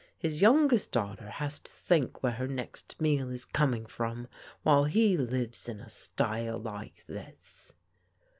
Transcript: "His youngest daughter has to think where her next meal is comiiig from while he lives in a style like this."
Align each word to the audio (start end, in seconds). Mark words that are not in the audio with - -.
"His 0.17 0.41
youngest 0.41 0.91
daughter 0.91 1.29
has 1.29 1.59
to 1.59 1.71
think 1.71 2.23
where 2.23 2.31
her 2.31 2.47
next 2.47 2.99
meal 2.99 3.29
is 3.29 3.45
comiiig 3.45 3.87
from 3.89 4.27
while 4.63 4.85
he 4.85 5.15
lives 5.15 5.69
in 5.69 5.79
a 5.79 5.89
style 5.89 6.57
like 6.57 7.05
this." 7.05 7.71